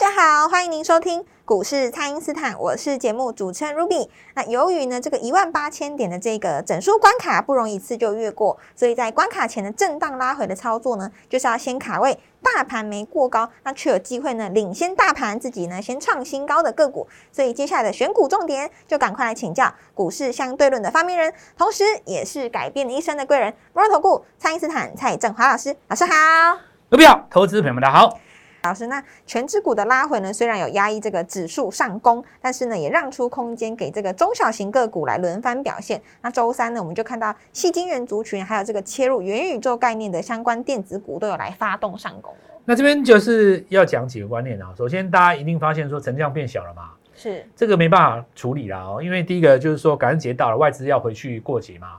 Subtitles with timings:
[0.00, 4.08] 大家好，欢迎您收听股市蔡因斯坦，我是节目主持人 Ruby。
[4.32, 17.06] 那由于呢这个一万八千点的这个整数关卡不容易一次就越过，所以在关卡前的震荡拉回的操作呢，就是要先卡位大盘没过高，那却有机会呢领先大盘自己呢先创新高的个股。
[17.30, 25.76] 所以接下来的选股重点，就赶快来请教股市相对论的发明人，同时也是改变一生的贵人——摩尔投顾蔡因斯坦蔡振华老师。
[25.88, 26.58] 老师好，
[26.88, 28.18] 股票投资朋友们大家好。
[28.62, 36.00] 老师，那全指股的拉回呢，虽然有压抑这个指数上攻，但是呢，也让出空间给这个中小型个股来轮番表现。
[36.20, 42.34] 那周三呢，我们就看到细晶圆族群，还有这个切入元宇宙概念的相关电子股都有来发动上攻。
[42.66, 44.74] 那这边就是要讲几个观念啊。
[44.76, 51.98] 首先，大家一定发现说成交量变小了嘛，是这个没办法处理了哦，因为第一个就是说感恩节到了，外资要回去过节嘛。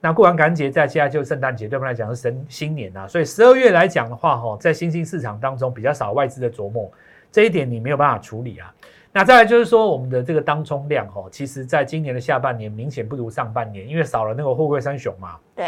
[0.00, 3.08] 那过完感恩节，再接下来就是圣诞节，对我们来讲是神新年呐。
[3.08, 6.90] 所以十二月来讲的话，哈，在新兴市场当中比较少外资的琢磨，
[7.32, 8.72] 这一点你没有办法处理啊。
[9.12, 15.36] 那再来就是说，我们的这个当冲量，哈，其实在今年的下半年明显不如上半年，因为少了那个货柜三雄嘛。
[15.54, 15.66] 对。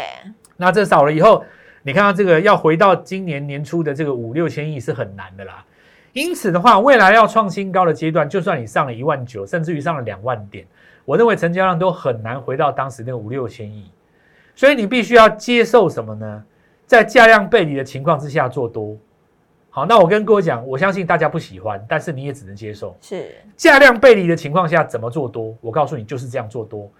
[0.55, 1.43] 那这少了以后，
[1.81, 5.65] 你看到这个要回到今年年初的这个五六千亿是很难的啦。
[6.13, 10.65] 因此的话，未来要创新高的阶段，就算你上了一万九，甚至于上了两万点，
[11.03, 13.89] 我认为成交量都很难回到当时那个五六千亿。
[14.59, 16.43] 所以你必须要接受什么呢？
[16.85, 18.97] 在价量背离的情况之下做多。
[19.69, 22.93] 好，那我跟各位讲，我相信大家不喜欢，但是你也只能接受。
[22.99, 25.55] 是价量背离的情况下怎么做多？
[25.61, 26.91] 我告诉你，就是这样做多。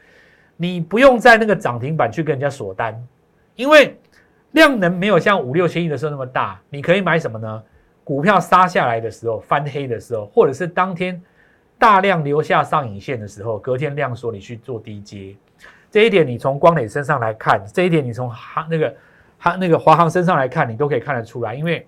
[0.56, 2.98] 你不用在那个涨停板去跟人家锁单，
[3.56, 3.98] 因为
[4.52, 6.62] 量能没有像五六千亿的时候那么大。
[6.69, 7.62] 你可以买什么呢？
[8.06, 11.22] 股票杀下来的时候，翻黑的时候，或者是当天
[11.78, 15.36] 大量留下上影线的时候，隔天量缩，你去做低阶。
[15.91, 18.95] 这一点你从光磊身上来看，这一点你从航那个
[19.38, 21.55] 航那个华航身上来看，你都可以看得出来。
[21.55, 21.88] 因为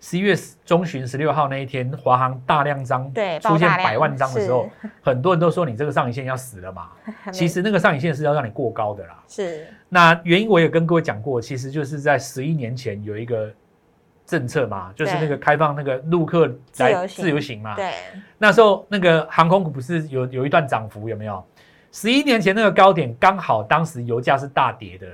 [0.00, 4.70] 十一月中旬十六号那一天，华航大量张对出现百万张的时候，
[5.02, 6.88] 很多人都说你这个上影线要死了嘛。
[7.32, 9.18] 其实那个上影线是要让你过高的啦。
[9.26, 13.50] 是那原因我也跟各位讲过，其实就是在十一年前有一个
[14.26, 16.46] 政策嘛，就是那个开放那个陆客
[16.78, 17.74] 来自由行嘛。
[17.74, 17.92] 对，
[18.38, 21.44] 那时候那个航空股不是有有一段涨幅有没有？
[21.96, 25.06] 十一年前那个高点刚好，当时油价是大跌的，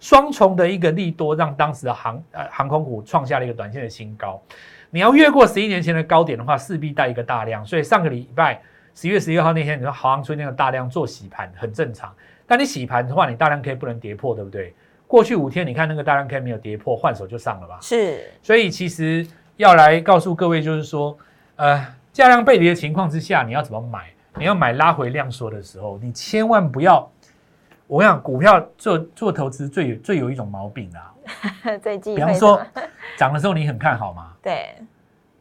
[0.00, 4.40] 双重的一个利多，让当时的航呃航空股创下了一个短线的新高。
[4.88, 7.62] 你要越过十一年前的高点的话，势必带一个大量。
[7.66, 8.58] 所以上个礼拜
[8.94, 12.10] 十一月十一号那天，你说航出现个大量做洗盘，很正常。
[12.46, 14.74] 但你洗盘的话，你大量 K 不能跌破，对不对？
[15.06, 17.78] 过去五天你看那个大量 K 没有跌破，换手就上了吧？
[17.82, 18.18] 是。
[18.42, 19.26] 所以其实
[19.58, 21.18] 要来告诉各位，就是说，
[21.56, 24.08] 呃，价量背离的情况之下，你要怎么买？
[24.36, 27.10] 你要买拉回量缩的时候，你千万不要。
[27.86, 31.12] 我讲股票做做投资最有最有一种毛病啊，
[31.82, 32.60] 最忌比方说
[33.18, 34.76] 涨的时候你很看好嘛，对，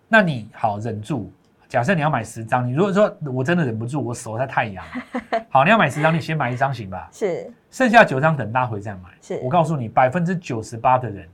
[0.08, 1.32] 那你好忍住。
[1.68, 4.84] 假设你要买十张，你如果说我真的忍不住，我手在太阳，
[5.50, 7.08] 好，你要买十张，你先买一张行吧？
[7.14, 9.10] 是，剩下九张等拉回再买。
[9.22, 11.30] 是我告诉你，百分之九十八的人，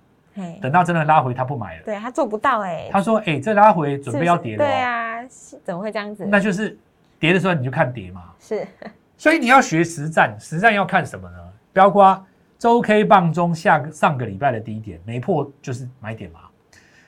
[0.59, 2.89] 等到真的拉回他不买了，对他做不到哎。
[2.91, 5.25] 他说：“哎，这拉回准备要跌了。”对啊，
[5.63, 6.25] 怎么会这样子？
[6.25, 6.77] 那就是。
[7.25, 8.67] 跌的时候你就看跌嘛，是，
[9.17, 11.37] 所以你要学实战，实战要看什么呢？
[11.73, 12.23] 包括
[12.59, 16.41] 周 K 棒中下上个礼拜的低点没破就是买点嘛，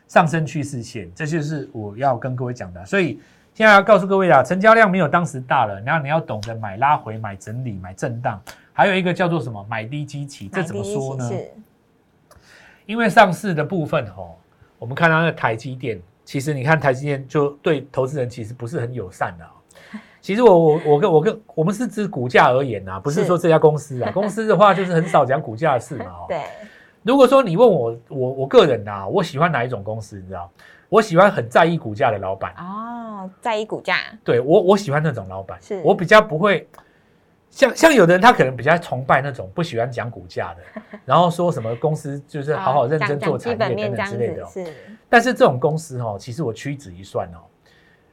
[0.07, 2.83] 上升趋势线，这就是我要跟各位讲的。
[2.83, 3.19] 所以
[3.53, 8.41] 现在要告诉各位啊，成交量没有当时大了，然后你要懂得买拉回、买整理、买震荡，
[8.73, 11.29] 还有一个叫做什么买低基期，这怎么说呢？
[12.87, 14.33] 因为上市的部分哦，
[14.79, 19.45] 我们看到那个台积电，其实你看台积电就对投资人其实不是很友善的。
[20.27, 24.11] 其实我我我跟我跟我们是指股价而言呐，不是说这家公司啊。
[24.13, 26.25] 公司的话就是很少讲股价的事嘛。
[26.27, 26.41] 对。
[27.01, 30.17] 如果说你问我，我我个人呐，我喜欢哪一种公司？
[30.19, 30.51] 你知道？
[30.89, 32.53] 我喜欢很在意股价的老板。
[32.57, 33.95] 哦，在意股价。
[34.21, 35.57] 对我我喜欢那种老板。
[35.61, 35.79] 是。
[35.81, 36.67] 我比较不会
[37.49, 43.57] 像像有的人，他可能比较崇拜那种不喜欢讲股价的， 然后说什么公司就是好好认真做产业
[43.87, 44.45] 等等之类的。
[44.47, 44.65] 是。
[45.07, 47.39] 但是这种公司哦，其实我屈指一算哦。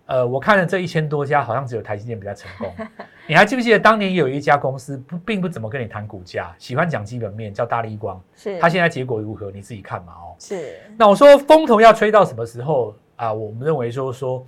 [0.07, 2.75] 呃，我看了这一千多家，好像只有台积电比较成功。
[3.27, 8.23] 你还记不记得当年有一家公司不并不怎么跟你谈股价，喜欢讲基本面，叫大力光。
[8.37, 8.59] 是。
[8.59, 9.51] 它现在结果如何？
[9.51, 10.13] 你自己看嘛。
[10.13, 10.37] 哦。
[10.39, 10.75] 是。
[10.99, 13.33] 那我说风头要吹到什么时候啊？
[13.33, 14.47] 我们认为说说，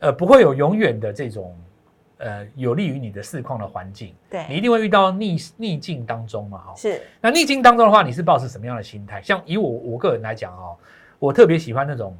[0.00, 1.56] 呃，不会有永远的这种
[2.18, 6.74] 呃有利于你的市况的环境，对，你一定会遇到逆逆境当中嘛，哈。
[6.74, 9.22] 是那逆境当中的话，你是抱持什么样的心态？
[9.22, 10.76] 像以我我个人来讲哦，
[11.20, 12.16] 我特别喜欢那种，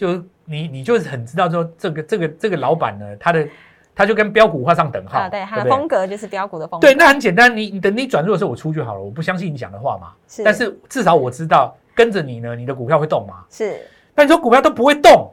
[0.00, 0.14] 就
[0.46, 3.46] 你你就是很知道说这个这个这个老板呢，他的
[3.94, 10.12] 他就跟标股画上等号，啊，对，他的风格就是标股的风格，对，那很简单，你你等你转入的时候我出就好了，我不相信你讲的话嘛。
[10.26, 13.44] 是但是至少我知道跟着你呢，你的股票会动嘛。
[13.50, 13.78] 是
[14.14, 15.30] 那你说股票都不会动，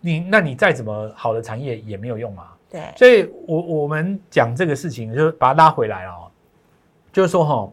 [0.00, 2.48] 你那你再怎么好的产业也没有用嘛。
[2.68, 6.26] 对，所以我我们讲这个事情，就是把它拉回来哦，
[7.12, 7.72] 就是说哈、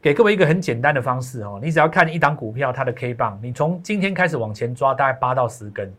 [0.00, 5.92] 给各位一个很简单的方式哦，你只要看一档股票它的 K 棒，你从今天开始往前抓大概八到十根，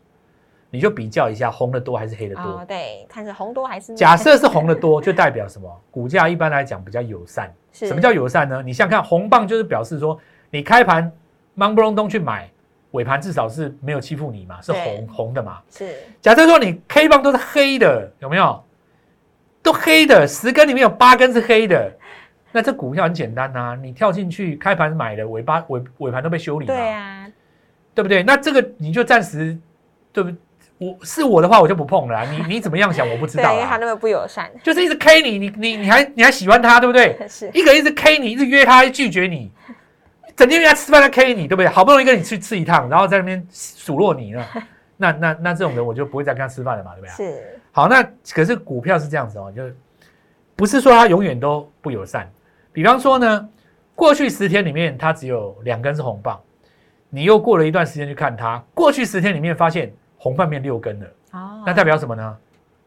[0.70, 2.42] 你就比较一下红的多还是黑的多。
[2.42, 5.80] 哦，对，看是红多还是假设是红的多， 就代表什么？
[5.90, 7.52] 股价一般来讲比较友善。
[7.72, 8.62] 什么叫友善呢？
[8.64, 10.18] 你想想看，红棒就是表示说，
[10.50, 11.12] 你开盘
[11.54, 12.50] 忙不隆咚去买，
[12.92, 15.60] 尾盘至少是没有欺负你嘛，是对红红的嘛。
[15.70, 18.64] 是假设说你 K 棒都是黑的，有没有？
[19.62, 21.92] 都黑的，十根里面有八根是黑的，
[22.52, 27.26] 那这股票很简单呐、你跳进去开盘买的，尾巴尾尾盘都被修理了，对啊，
[27.94, 28.22] 对不对？
[28.22, 29.56] 那这个你就暂时，
[30.12, 30.30] 对不？
[30.78, 32.30] 我是我的话，我就不碰了啦。
[32.30, 33.52] 你你怎么样想，我不知，道 啦。
[33.52, 37.18] 因为他那么不友善，就是一直 K 你，你你你还你还喜欢他，对不对？
[37.28, 39.52] 是一个一直 K 你，一直约他，拒绝你，
[40.34, 41.68] 整天约他吃饭，他 K 你，对不对？
[41.68, 44.42] 好不容易跟你去吃一趟，然后在那边数落你呢，
[44.96, 47.14] 那那那这种人我就不会再跟他吃饭了嘛，对不对？
[47.14, 48.02] 是好，那
[48.32, 49.76] 可是股票是这样子哦，就是
[50.56, 52.26] 不是说他永远都不友善。
[52.72, 53.48] 比方说呢，
[53.94, 56.40] 过去十天里面它只有两根是红棒，
[57.08, 62.36] 你又过了一段时间去看它，过去十天里面发现红棒变六根了，哦，那代表什么呢？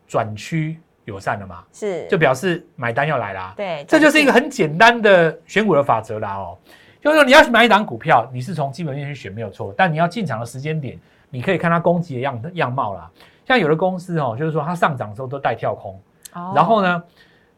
[0.07, 3.53] 转趋友善了嘛，是就表示买单要来啦。
[3.57, 6.57] 对，这就是一个很简单的选股的法则啦哦，
[7.01, 13.09] 就是说你要去买一档股票，你是从基本面去选没有错，但你要进场的时间点，你可以看它攻击的样样貌啦。
[13.45, 15.99] 像有的公司哦，就是说它上涨的时候都带跳空，
[16.33, 17.03] 哦然后呢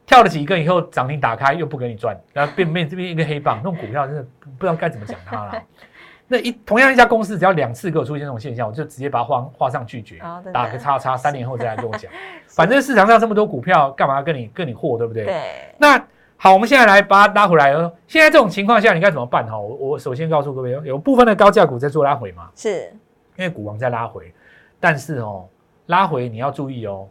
[0.06, 5.64] 跳了几根以后涨停打开又不给你赚，然后变变这边一个黑棒，那种股票真的不知道该怎么讲它了。
[6.28, 12.12] 那一同样一家公司，只要两次给我出现这种现象，我就直接把它画画上拒绝哦，打个叉叉，三年后再来跟我讲。
[12.50, 15.26] 反正市场上这么多股票，干嘛跟你跟你货，对不对？
[15.26, 15.44] 对
[15.78, 16.04] 那
[16.38, 17.94] 好，我们现在来把它拉回来哦。
[18.08, 19.58] 现在这种情况下，你该怎么办哈？
[19.58, 22.92] 我我首先告诉各位，有有部分的高价股在做拉回嘛，是
[23.36, 24.34] 因为股王在拉回，
[24.80, 25.48] 但是哦，
[25.86, 27.08] 拉回你要注意哦，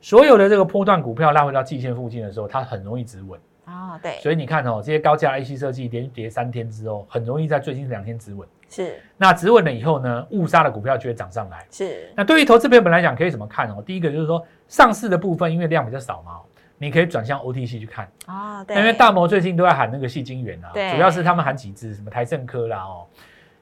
[0.00, 3.38] 所有的这个波段股票拉回到季线附近的时候，它很容易止稳。
[3.66, 8.48] 哦，对所以你看哦，这些高价 IC 设计连跌三天之后，很容易在最近这两天止稳。
[8.70, 11.66] 是那止稳了以后呢，误杀的股票就会涨上来。
[11.70, 13.82] 是那对于投资朋友们来讲，可以怎么看哦？
[13.84, 16.40] 第一个就是说，上市的部分因为量比较少嘛，
[16.76, 18.06] 你可以转向 OTC 去看。
[18.26, 23.06] 哦，对，因为大摩最近都在喊那个细晶元啊，对主要是他们喊几只，什么台盛科啦哦。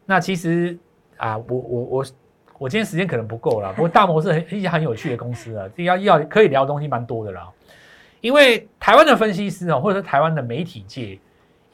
[0.04, 0.76] 那其实
[1.16, 2.04] 啊，我我我
[2.58, 7.48] 我今天时间可能不够了，不过大摩是很一家很有趣的公司啊，要要可以聊的东西蛮多的啦。
[8.20, 11.18] 因为台湾的分析师哦，或者是台湾的媒体界，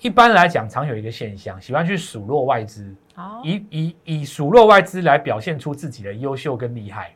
[0.01, 7.15] 一般来讲常有一个现象，喜欢去数落外资，哦以以以数落外资来表现出自己的优秀跟厉害，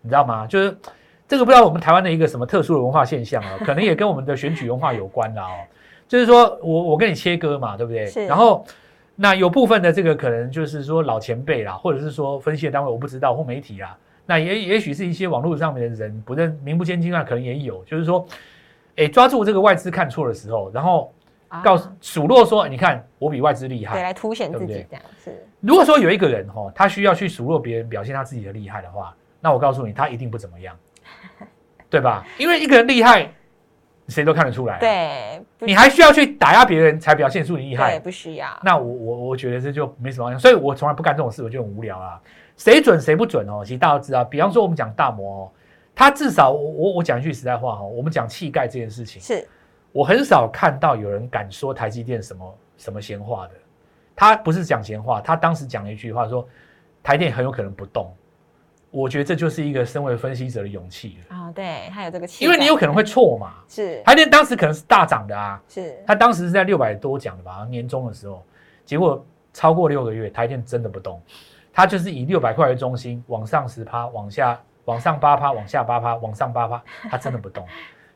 [0.00, 0.46] 你知道吗？
[0.46, 0.76] 就是
[1.28, 5.54] 这个不知道我们台湾的一个什么特殊的文化现象啊，可能也跟我们的选举文化有关啦哦。
[6.08, 8.26] 就是说我我跟你切割嘛，对不对？
[8.26, 8.64] 然后
[9.16, 13.96] 那有部分的这个可能就是说老前辈啦，或者是说分析的单位我不知道或媒体啦，
[14.26, 18.26] 那也也许是一些网络上面的人不认名不见经传，可能也有，就是说，
[18.96, 21.12] 哎，抓住这个外资看错的时候，然后
[21.62, 30.76] 告诉啊数落说，你看我比外资厉害对，来凸显自对不对己这样是如果说有一个人哈、哦，他需要去数落别人，表现他自己的厉害的话，那我告诉你，他一定不怎么样，
[31.88, 32.26] 对吧？
[32.36, 33.32] 因为一个人厉害，
[34.08, 42.20] 谁都看得出来、，对，你还需要去打压别人才表现出你厉对害，不需要，那我我我觉得这就没什么用，所以我从来不干这种事，我就很无聊啊。
[42.56, 44.22] 谁准谁不准哦，其实大家都知道。
[44.24, 45.50] 比方说我们讲大摩哦，
[45.94, 49.48] 他至少我我我讲一句实在话哦，我们讲气概这件事情，是
[49.90, 53.54] 我很少看到有人敢说台积电什么什么闲话的。
[54.14, 56.46] 他不是讲闲话，他当时讲了一句话说，
[57.02, 58.14] 台电很有可能不动。
[58.94, 63.54] 我觉得这就是一个身为分析者的勇气了，啊，对，他有这个气，因为你有可能会错嘛。
[63.68, 68.40] 是台电当时可能是大涨的啊，是他当时是在六百多讲的吧，年终的时候，
[68.84, 71.20] 结果超过六个月，台电真的不动，
[71.72, 77.66] 它就是以六百块为中心，往上十趴，往下往上八趴，往下八趴，往上八趴，它真的不动。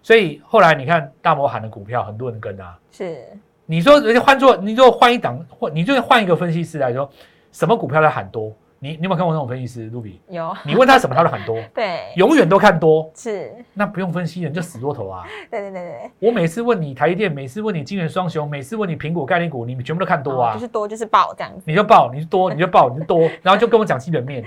[0.01, 2.79] 所以后来你看大摩喊的股票，很多人跟啊。
[2.93, 3.27] 是
[3.67, 7.11] 你说人家换做，你就换一档，或你就换一个分析师来说，
[7.51, 8.55] 什么股票在喊多？
[8.81, 10.21] 你你有没有看过那种分析师卢比？
[10.29, 15.25] 有你问他什么，他都很多， 对永远都看多，是，那不用分析了，你就死多头啊。
[15.51, 24.45] 对对对对，我每次问你台积电，每次问你金元双雄，每次问你苹果概念股，你们全部都看多啊，哦就是多就是爆这样子，你就爆，你就多，你就爆，你就多，然后就跟我讲基本面，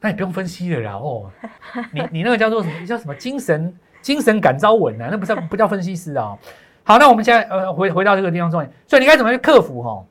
[0.00, 1.30] 那你不用分析了啦哦，
[1.92, 2.86] 你你那个叫做什么？
[2.86, 5.08] 叫什么精神精神感召稳啊？
[5.10, 6.36] 那不叫不叫分析师啊？
[6.84, 10.04] 好，那我们现在呃回回到这个地方重点，所以你该怎么去克服哈？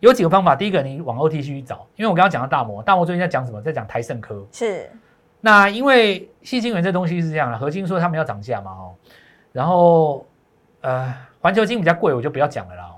[0.00, 0.54] 有几个方法。
[0.54, 3.60] 第一个，你往 OTC 去找，因为我刚刚讲到大摩，大摩最近在讲什么？
[3.62, 4.46] 在讲台盛科。
[4.52, 4.90] 是。
[5.40, 8.94] 那因为细晶元这东西是这样的，核心说他们要涨价嘛哦，
[9.52, 10.26] 然后
[10.80, 12.94] 呃环球金比较贵，我就不要讲了啦。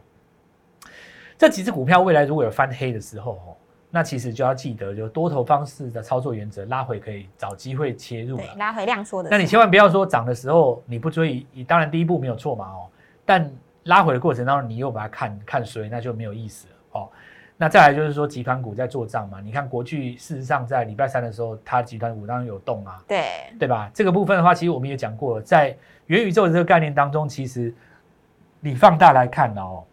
[1.36, 3.56] 这几只股票未来如果有翻黑的时候哦。
[3.90, 8.44] 那其实就要记得，就多头方式的操作原则，拉回可以找机会切入了。
[8.58, 9.30] 拉回量缩的。
[9.30, 12.86] 那你千万不要说涨的时候你不追，你当然第一步没有错嘛哦。
[13.24, 13.50] 但
[13.84, 16.66] 拉回的过程当中，你又把它看看衰，那就没有意思。
[17.60, 19.40] 那再来就是说，集团股在做账嘛。
[19.40, 23.24] 你看国巨，事实上在礼拜三的时候，它集团股当然有动啊，对
[23.58, 23.90] 对吧？
[23.92, 27.74] 这个部分的话，其实我们也讲过了，在元宇宙的这个概念当中，其实
[28.60, 29.84] 你放大来看哦。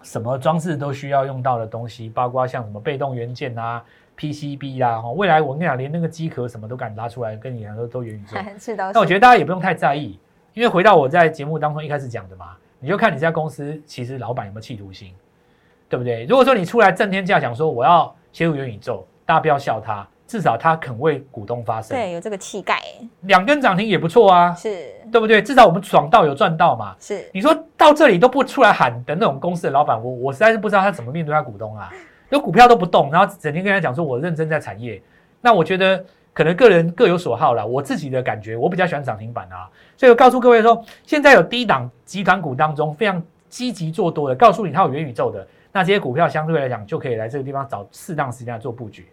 [0.00, 3.84] 什么装置都需要用到的东西，包括像什么被动元件啊、
[4.16, 8.38] PCB 啊，哈，未来我跟你讲，连那个机壳什么都敢拉出来，跟你讲说都元宇宙。
[8.58, 8.92] 是的。
[8.92, 10.16] 那我觉得大家也不用太在意，
[10.54, 15.12] 因为回到我在节目当中一开始讲的嘛，你就看你这家公司其实老板有没有企图心，
[15.88, 16.24] 对不对？
[16.26, 20.06] 如果说你出来震天价讲说我要切入元宇宙，大家不要笑他。
[20.26, 22.78] 至少他肯为股东发声，对，有这个气概，
[23.22, 25.40] 两根涨停也不错啊，是对不对？
[25.40, 26.94] 至少我们爽到有赚到嘛。
[27.00, 31.90] 是，你说到这里都不出来喊的那种公司的老板，我我实在是不知道他怎么面对他股东啊。
[32.28, 35.02] 有股票都不动，然后整天跟他讲说我认真在产业，
[35.40, 36.04] 那我觉得
[36.34, 37.64] 可能个人各有所好啦。
[37.64, 39.66] 我自己的感觉，我比较喜欢涨停板啊。
[39.96, 49.06] 所以我告诉各位说，现在有低档集团股当中非常积极做多的，告诉你它有元宇宙的，那这些股票相对来讲就可以来这个地方找适当时间做布局。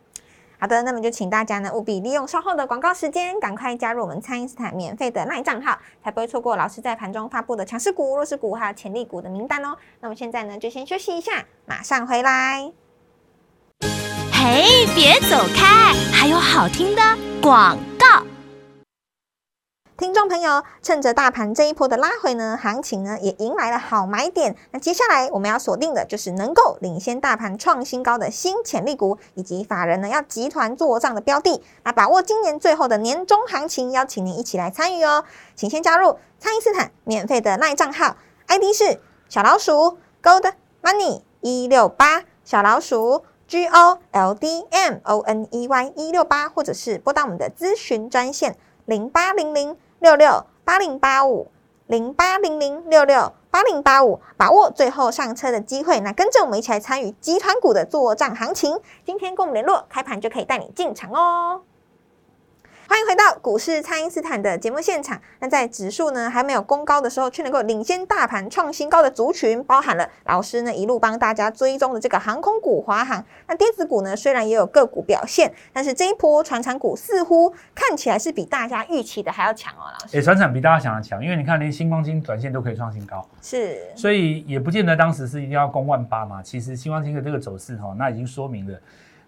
[0.57, 9.75] 好的，那么就请大家呢务必利用稍后的广告时间，赶快加入我们蔡因斯坦免费的赖账号，才不会错过老师在盘中发布的强势股、弱势股还有潜力股的名单哦。
[9.99, 12.71] 那么现在呢，就先休息一下，马上回来。
[14.31, 17.01] 嘿，别走开，还有好听的
[17.41, 17.94] 广告。
[19.97, 24.53] 听众朋友，趁着大盘这一波的拉回呢，行情呢也迎来了好买点。
[24.71, 31.63] 那接下来我们要锁定的就是能够领先大盘创新高的新潜力股，以及法人呢要集团做账的标的。
[31.83, 35.23] 那把握今年最后的年终行情，邀请您一起来参与哦。
[35.55, 38.99] 请先加入蔡因斯坦免费的赖账号，ID 是
[39.29, 40.51] 小老鼠 Gold
[40.83, 49.77] Money 一六八，小老鼠 G O L D M O N E Y 一六八，或者是拨打我们的咨询专线零八零零。
[50.05, 51.47] 六六八零八五
[51.87, 58.79] 零八零零六六八零八五，把握最后上车的机会，那跟着我们一起来参与集团股的作战行情。
[59.03, 61.61] 今天跟我们联络，开盘就可以带你进场哦。
[62.87, 65.19] 欢迎回到股市，蔡因斯坦的节目现场。
[65.39, 73.25] 那在指数呢还没有攻高的时候，却能够领先大盘创新高的族群，包含了老师呢一路帮大家追踪的这个航空股华航。
[73.47, 80.17] 那电子股呢虽然也有个股表现，但是这一波船产股似乎看起来是比大家预期的还要强哦，老师。
[80.17, 86.43] 哎，船产比大家想的强，因为你看连星光金短线都可以创新高，是，所以也不见得当时是一定要攻万八嘛。
[86.43, 88.79] 其实星光金的这个走势哈，那已经说明了。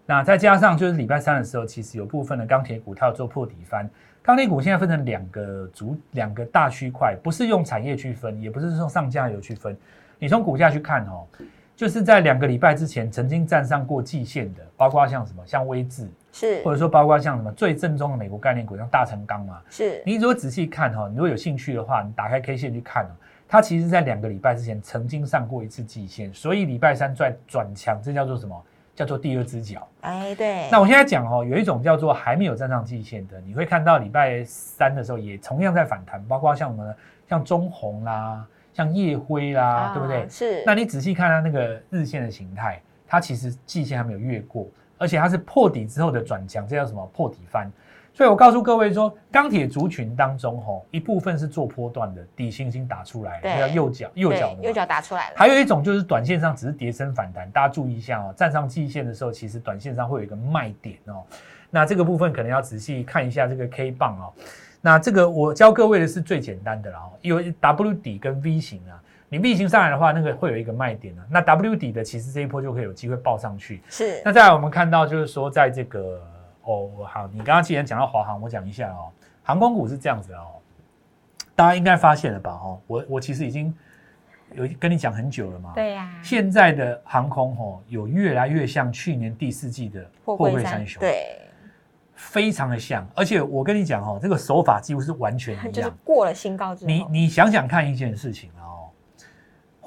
[0.08, 3.88] 那再加上就是礼拜三的时候，其实有部分的钢铁股它要做破底翻。
[4.24, 9.78] 钢铁股现在分成两个主两个大区块，不是用产业去分，也不是用上下游去分。
[10.18, 11.28] 你从股价去看哦，
[11.76, 20.02] 就是在两个礼拜之前曾经站上过季线的，包括像什么像威智是，或者说包括像什么最正宗的美国概念股，像大成钢嘛是。
[20.06, 23.12] 你如果仔细看哈，你如果有兴趣的话，你打开 K 线去看哦，
[23.48, 28.64] 它其实在两个礼拜之前曾经上过一次季线，所以礼拜三再转强，这叫做什么？
[28.98, 30.68] 叫做第二只脚，哎，对。
[30.72, 36.96] 那我现在讲哦，有一种叫做还没有站上季线的，你会看到礼拜三的时候也同样在反弹，包括像什么，
[37.30, 40.27] 像中红啦，像夜辉啦，对不对？
[40.27, 40.63] 是。
[40.66, 47.06] 那你仔细看它那个日线的形态，它其实季线还没有越过，而且它是破底之后的转强，这叫什么？
[47.13, 47.72] 破底翻。
[48.17, 55.36] 所以我告诉各位说，钢铁族群当中，吼一部分是做波段的底薪已经打出来，叫右脚右脚右脚打出来了。
[55.36, 61.21] 还有一种就是短线上只是跌升反弹，大家注意一下哦，站上季线的时候，其实短线上会有一个卖点哦。
[61.69, 64.33] 那这个部分可能要仔细看一下这个 K 棒哦。
[64.81, 68.97] 那这个我教各位的是最简单的啦，因为 W 底跟 V 型啊，
[69.29, 71.21] 你 V 型上来的话，那个会有一个卖点啊。
[71.29, 73.83] 那 W 底的其实这一波就可以有机会爆上去。
[73.89, 74.19] 是。
[74.25, 76.19] 那再来我们看到就是说在这个。
[76.67, 79.09] 哦，好，你刚刚既然讲到华航，我讲一下哦，
[79.43, 80.59] 航空股是这样子哦，
[81.55, 82.51] 大家应该发现了吧？
[82.51, 83.74] 哦，我我其实已经
[84.53, 85.71] 有跟你讲很久了嘛。
[85.74, 86.19] 对呀。
[86.21, 91.39] 现在的航空哦，有越来越像去年第四季的货柜三雄，对，
[92.15, 93.07] 非常的像。
[93.15, 98.66] 而且我跟你讲哦，这个手法几乎是完全 一样，就是过了新高之后，你你想想看一件事情哦，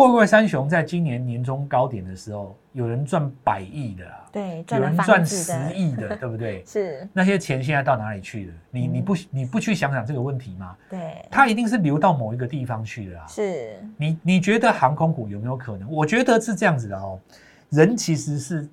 [0.01, 6.65] 货柜三雄在今年年中高点的时候，有人赚百亿的啦，对，有人赚十的，亿的， 对不对？
[6.65, 8.53] 是，那些钱现在到哪里去了？
[8.71, 10.75] 你你嗯不你不去想想这个问题吗？
[10.89, 13.27] 对，它一定是流到某一个地方去了啊。
[13.27, 15.87] 是，你你觉得航空股有没有可能？
[15.93, 17.21] 我觉得是这样子的哦，
[17.69, 18.67] 人其实是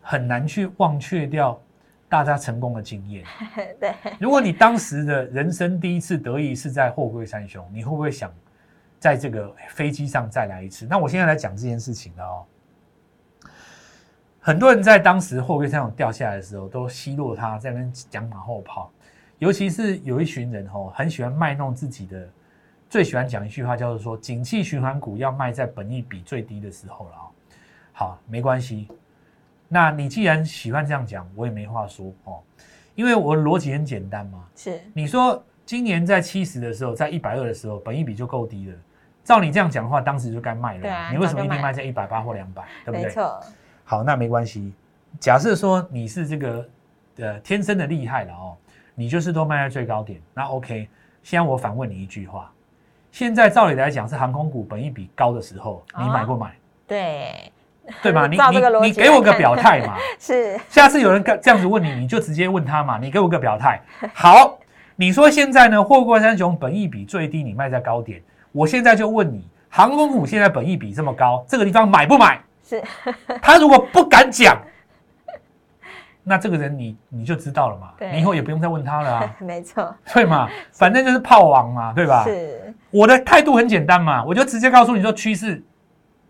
[0.00, 1.60] 很难去忘却掉
[2.08, 3.24] 大家成功的经验。
[3.78, 8.32] 对，如果你当时的人生第一次得意是在货柜三雄，你会不会想
[9.04, 10.86] 在这个飞机上再来一次？
[10.86, 12.46] 那我现在来讲这件事情了哦。
[14.40, 18.90] 很多人在当时货柜三雄掉下来的时候，都奚落他，在那讲马后炮。
[19.38, 22.26] 尤其是有一群人哦，很喜欢卖弄自己的，
[22.88, 27.28] 最喜欢讲一句话，叫做说，景气循环股要卖在本益比最低的时候了哦。
[27.92, 28.88] 好，没关系。
[29.68, 32.40] 那你既然喜欢这样讲，我也没话说哦，
[32.94, 34.42] 因为我的逻辑很简单嘛。
[34.56, 38.76] 是，你说今年在七十的时候，在一百二的时候，本益比就够低了。
[39.24, 40.82] 照你这样讲的话，当时就该卖了。
[40.82, 42.62] 对啊你为什么一定卖卖在一百八或两百？
[42.84, 43.04] 对不对？
[43.04, 43.40] 没错，
[43.84, 44.72] 好，那没关系。
[45.18, 46.68] 假设说你是这个
[47.16, 48.56] 呃天生的厉害了哦，
[48.94, 50.88] 你就是都卖在最高点，那 OK。
[51.22, 52.52] 现在我反问你一句话：
[53.10, 56.52] 现在照理来讲是航空股本益比高的时候，你买不买？
[56.86, 57.50] 对，
[58.02, 58.26] 对吧？
[58.28, 59.96] 你你你辑给我个表态嘛。
[60.20, 63.80] 是，下次有人这样子问你，你就直接问他嘛，你给我个表态。
[64.12, 64.58] 好，
[64.96, 68.20] 你说现在呢，货柜三雄本益比最低，你卖在高点，
[68.54, 72.40] 我现在就问你，航空股现在本益比这么高，这个地方买不买？
[72.62, 72.80] 是，
[73.42, 74.56] 他如果不敢讲，
[76.22, 80.48] 那这个人你你就知道了嘛，你以后也不用再问他了啊， 没错，对嘛？
[80.70, 82.22] 反正就是炮王嘛，对吧？
[82.22, 85.60] 是，我的态度很简单嘛，我就直接告诉你说趋势，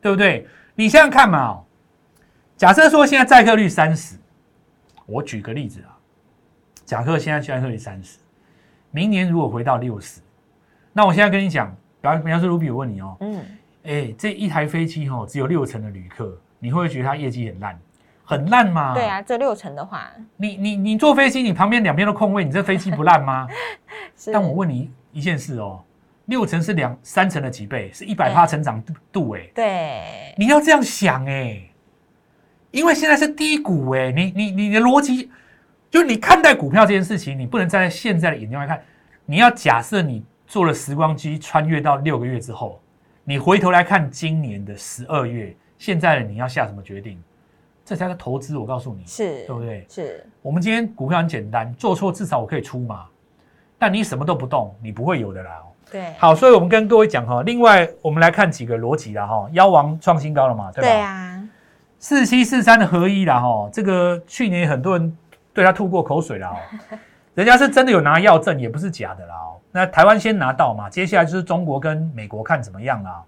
[0.01, 0.49] 对不对？
[0.75, 1.65] 你想想看嘛、哦，
[2.57, 4.17] 假设说现在载客率三十，
[5.05, 5.93] 我举个例子啊，
[6.87, 8.19] 假设现在载客率三十，
[8.91, 10.21] 明年如果回到六十，
[10.93, 11.73] 那我现在跟你讲，
[12.05, 13.43] 比方比方说卢比，我问你哦，嗯，
[13.85, 17.79] 哎，这一台飞机哦只有六成的旅客，你会不会觉得它业绩很烂？
[18.27, 18.93] 很烂吗？
[18.95, 23.49] 对啊，这六成的话，你你你坐飞机，你旁边两边都空位，你这飞机不烂吗？
[24.33, 25.83] 但我问你一件事哦，
[26.27, 31.63] 六成是两三成的几倍，是一百趴成长度度哎，对，你要这样想哎，
[32.71, 35.31] 因为现在是低谷哎，你你你的逻辑
[35.91, 38.83] 就是你看待股票这件事情，你不能站在现在的眼睛来看，
[39.27, 42.81] 你要假设你做了时光机穿越到六个月之后，
[43.25, 47.23] 你回头来看今年的十二月，现在的你要下什么决定？
[47.85, 49.87] 这才是投资，我告诉你，是，对不对？
[49.91, 53.05] 是，我们今天股票很简单，做错至少我可以出嘛，
[53.79, 55.69] 但你什么都不动，你不会有的啦、哦。
[55.91, 60.89] 对，好，所以我们跟各位讲哈，另外我们来看几个逻辑啦哈，妖王创新高了嘛，对吧？
[60.89, 61.49] 对啊，
[61.99, 65.15] 四七四三的合一啦哈，这个去年很多人
[65.53, 66.99] 对他吐过口水啦哦，
[67.35, 69.61] 人家是真的有拿药证，也不是假的啦哦。
[69.77, 73.21] 那台湾先拿到嘛，接下来就是中国跟美国看怎么样啦。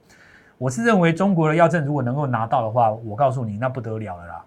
[0.58, 4.44] 我是认为中国的药证如果能够拿到的话，我告诉你那不得了了啦。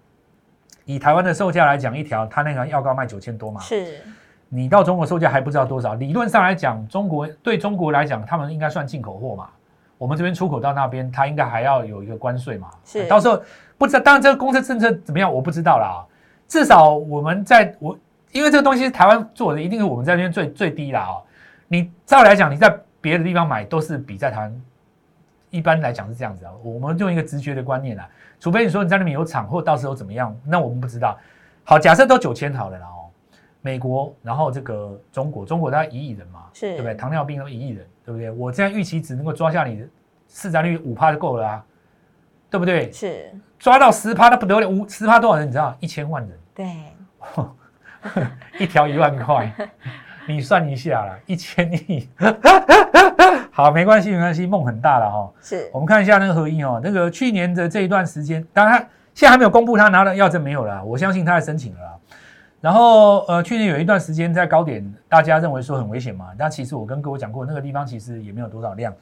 [0.85, 3.99] 以台湾的售价来讲，一条它那个药膏卖九千多嘛，是，
[4.47, 5.95] 你到中国售价还不知道多少。
[5.95, 9.49] 理论上来讲，中国对中国来讲，他们应该算进口货嘛。
[9.97, 12.69] 我们这边出口到那边，它应该还要有一个关税嘛。
[12.85, 13.43] 是到时候
[13.77, 16.01] 不知道，当然这个公司政策怎么样，我不知道啦。
[16.47, 17.93] 至少我们在我，
[18.31, 21.19] 因为这个东西是台湾做的，一定是我们在那边最最低啦哦。
[21.69, 24.61] 你照来讲，你在别的地方买都是比在台湾，
[25.49, 26.51] 一般来讲是这样子啊。
[26.61, 28.09] 我们用一个直觉的观念啦，
[28.41, 31.17] 除非你说你在那边有厂，或到时候怎么样，那我们不知道。
[31.63, 33.07] 好，假设都九千好了啦哦。
[33.61, 36.95] 美国，然后这个中国，中国大概一亿人嘛，是对不对？
[36.95, 38.31] 糖尿病都一亿人，对不对？
[38.31, 39.85] 我现在预期只能够抓下你的
[40.29, 41.65] 市占率五趴就够了啊，
[42.49, 42.89] 对不对？
[42.91, 43.29] 是，
[43.59, 45.45] 抓到十趴那不得了，五十趴多少人？
[45.45, 45.75] 你知道？
[45.81, 46.65] 一千万人，对，
[48.63, 49.53] 一条一万块，
[50.29, 52.07] 你算一下啦，一千亿。
[53.51, 61.91] 好，没关系，没关系，梦很大了哈、是我，们看一下那个合一哦，那个去年的这一段时间，当然他现在还没有公布他拿了药证没有了啦，我相信他在申请了啦。
[62.61, 68.93] 然后呃，去年有一段时间在高点，大家认为说很危险嘛，但其实我跟各位讲过，那个地方其实也没有多少量。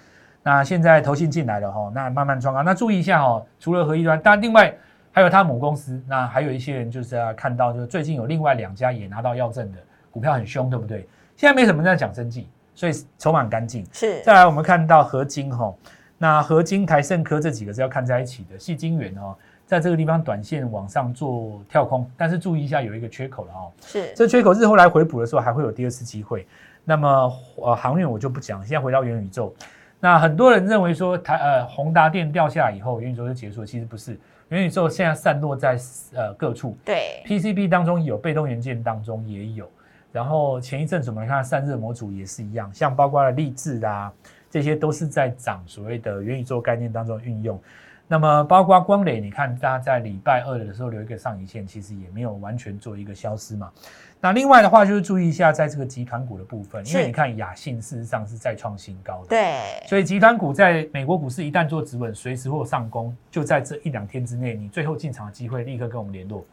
[0.42, 2.62] 那现在投信进来了哈、那慢慢装啊。
[2.62, 4.74] 那注意一下哈、除了合一端，但另外
[5.12, 9.78] 还有他母公司，那还有一些人就是要看到，就是最近有另外两家也拿到药证的
[10.10, 11.08] 股票很凶，对不对？
[11.38, 13.86] 现在没什么在讲生计，所以筹码很干净。
[13.94, 15.72] 是，再来，我们看到合金哈，
[16.18, 18.58] 那合金、台盛科这几个是要看在一起的。
[18.58, 23.72] 细晶圆哦，在这个地方短线往上做跳空，但是注意一下有一个缺口了哦。
[23.86, 26.48] 是，这缺口日后来回补的时候还会有第二次机会。
[26.84, 29.54] 那么呃，航运我就不讲，现在回到元宇宙。
[30.00, 34.20] 那很多人认为说台呃宏达电掉下来以后，元宇宙就结束了，其实不是。
[34.50, 35.78] 元宇宙现在散落在
[36.16, 39.70] 呃各处，对，PCB 当中有，被动元件当中也有。
[40.18, 44.12] 然后前一阵子我们来看散热模组也是一样，像包括了立志啊、
[44.50, 47.62] 这些都是在涨所谓的元宇宙概念当中运用。
[48.08, 53.72] 那么包括光磊，你看大家在礼拜二的时候留一个上影线，其实也没有完全做一个消失嘛。
[54.20, 66.44] 那另外的话就是注意一下，在这个集团股的部分，因为你看雅信事实上是再创新高的，对，所以集团股在美国股市一旦做止稳，随时或上攻，就在这一两天之内，你最后进场的机会立刻跟我们联络。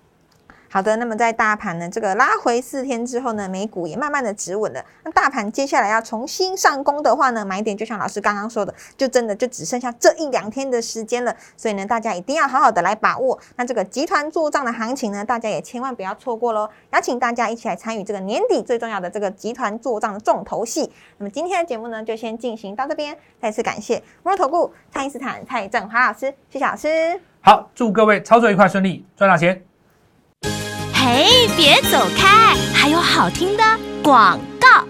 [0.74, 4.84] 好的，那么在大盘呢这个拉回四天之后呢，美股也慢慢的止稳了。
[5.04, 11.32] 那大盘接下来要重新上攻的话呢，买点就像老师刚刚说的，就真的就只剩下这一两天的时间了。
[11.56, 13.38] 所以呢，大家一定要好好的来把握。
[13.54, 16.68] 那这个集团做账的行情呢，大家也千万不要错过喽。
[16.90, 20.90] 邀请大家一起来参与这个年底最重要的这个集团做账的重头戏。
[21.18, 23.16] 那么今天的节目呢，就先进行到这边。
[23.40, 26.88] 再次感谢摩尔投顾蔡因斯坦蔡振华老师，谢谢老师。
[27.42, 29.73] 好，祝各位操作愉快顺利，赚大钱。
[31.06, 33.62] 嘿，别走开，还有好听的
[34.02, 34.86] 广告。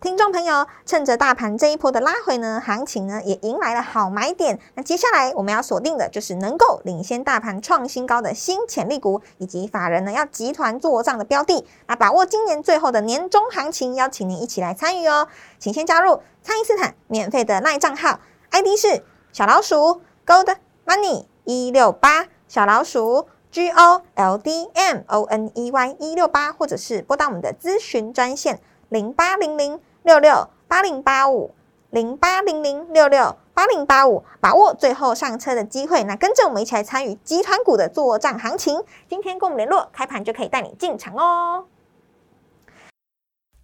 [0.00, 4.60] 听众朋友，趁着大盘这一波的拉回呢，行情呢也迎来了好买点。
[4.74, 11.66] 那接下来我们要锁定的就是能够领先大盘创新高的新潜力股，以及法人呢要集团做账的标的。
[11.88, 15.26] 那把握今年最后的年终行情，邀请您一起来参与哦。
[15.58, 18.20] 请先加入蔡因斯坦免费的赖账号
[18.52, 20.54] ，ID 是小老鼠 Gold
[20.86, 23.26] Money 一六八，小老鼠。
[23.50, 31.52] G O L D M O N E Y 一六八，或者是拨打我们的咨询专线零八零零六六八零八五
[31.90, 36.04] 零八零零六六八零八五，把握最后上车的机会。
[36.04, 38.82] 那跟着我们一起来参与集团股的作战行情。
[39.08, 41.64] 今天跟我们联络，开盘就可以带你进场哦。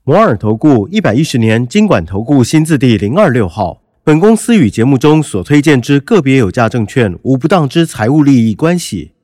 [0.05, 3.81] 摩尔投顾一百一十年经管投顾新字第零二六号。
[4.05, 9.13] 本公司与节目中所推荐之个别有价证券无不当之财务利益关系。